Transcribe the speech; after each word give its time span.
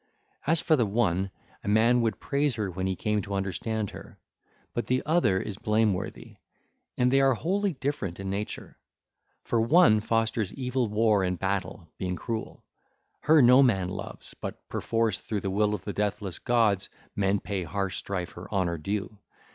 As 0.47 0.59
for 0.59 0.75
the 0.75 0.87
one, 0.87 1.29
a 1.63 1.67
man 1.67 2.01
would 2.01 2.19
praise 2.19 2.55
her 2.55 2.71
when 2.71 2.87
he 2.87 2.95
came 2.95 3.21
to 3.21 3.35
understand 3.35 3.91
her; 3.91 4.17
but 4.73 4.87
the 4.87 5.03
other 5.05 5.39
is 5.39 5.59
blameworthy: 5.59 6.37
and 6.97 7.11
they 7.11 7.21
are 7.21 7.35
wholly 7.35 7.73
different 7.73 8.19
in 8.19 8.27
nature. 8.27 8.79
For 9.43 9.61
one 9.61 9.99
fosters 10.01 10.51
evil 10.55 10.87
war 10.87 11.23
and 11.23 11.37
battle, 11.37 11.87
being 11.99 12.15
cruel: 12.15 12.63
her 13.19 13.43
no 13.43 13.61
man 13.61 13.89
loves; 13.89 14.33
but 14.33 14.67
perforce, 14.69 15.19
through 15.19 15.41
the 15.41 15.51
will 15.51 15.75
of 15.75 15.83
the 15.83 15.93
deathless 15.93 16.39
gods, 16.39 16.89
men 17.15 17.39
pay 17.39 17.61
harsh 17.63 17.97
Strife 17.97 18.31
her 18.31 18.51
honour 18.51 18.79
due. 18.79 19.19